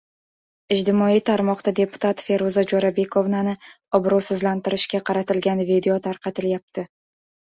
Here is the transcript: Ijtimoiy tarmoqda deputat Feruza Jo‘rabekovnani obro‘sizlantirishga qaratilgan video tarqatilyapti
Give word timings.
Ijtimoiy 0.75 1.19
tarmoqda 1.29 1.73
deputat 1.79 2.23
Feruza 2.29 2.63
Jo‘rabekovnani 2.71 3.53
obro‘sizlantirishga 3.99 5.01
qaratilgan 5.11 5.61
video 5.71 5.99
tarqatilyapti 6.09 6.87